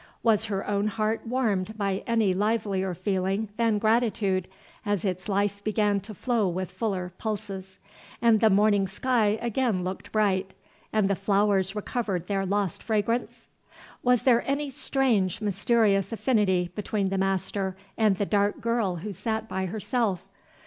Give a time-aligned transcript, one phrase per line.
[0.23, 4.47] Was her own heart warmed by any livelier feeling than gratitude,
[4.83, 7.77] as its life began to flow with fuller pulses,
[8.19, 10.55] and the morning sky again looked bright
[10.91, 13.45] and the flowers recovered their lost fragrance?
[14.01, 19.47] Was there any strange, mysterious affinity between the master and the dark girl who sat
[19.47, 20.25] by herself?